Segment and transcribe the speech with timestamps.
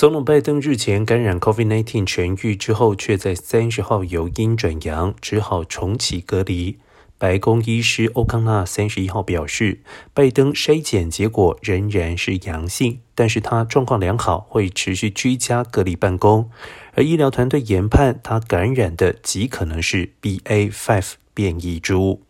[0.00, 6.78] 总统拜登日前感染 COVID-19 痊愈之后，却在三十号由阴转阳，只好重启隔离。
[7.18, 9.80] 白宫医师欧康纳三十一号表示，
[10.14, 16.50] 拜登筛检结果仍然是阳性，但是他状况良好，会持续居家隔离办公。
[16.94, 22.22] 而医疗团队研判，他感染的极可能是 BA.5 变异株。